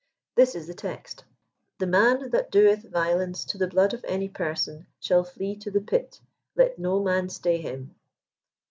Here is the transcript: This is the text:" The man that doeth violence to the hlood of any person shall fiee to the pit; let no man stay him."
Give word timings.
This 0.33 0.55
is 0.55 0.65
the 0.65 0.73
text:" 0.73 1.25
The 1.77 1.85
man 1.85 2.31
that 2.31 2.49
doeth 2.51 2.89
violence 2.89 3.45
to 3.45 3.59
the 3.59 3.67
hlood 3.67 3.93
of 3.93 4.03
any 4.07 4.29
person 4.29 4.87
shall 4.99 5.23
fiee 5.23 5.61
to 5.61 5.69
the 5.69 5.79
pit; 5.79 6.19
let 6.55 6.79
no 6.79 7.03
man 7.03 7.29
stay 7.29 7.57
him." 7.61 7.93